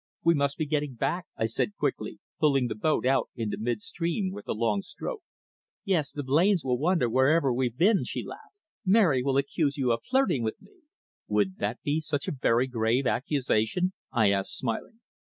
[0.23, 4.31] "We must be getting back," I said quickly, pulling the boat out into mid stream
[4.31, 5.21] with a long stroke.
[5.85, 6.11] "Yes.
[6.11, 8.61] The Blains will wonder wherever we've been," she laughed.
[8.83, 10.73] "Mary will accuse you of flirting with me."
[11.27, 15.01] "Would that be such a very grave accusation?" I asked, smiling.